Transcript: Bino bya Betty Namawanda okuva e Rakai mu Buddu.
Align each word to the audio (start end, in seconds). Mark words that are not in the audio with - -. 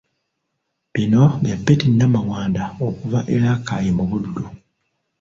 Bino 0.93 1.21
bya 1.43 1.55
Betty 1.65 1.87
Namawanda 1.97 2.63
okuva 2.87 3.19
e 3.33 3.35
Rakai 3.43 3.89
mu 3.97 4.03
Buddu. 4.09 4.45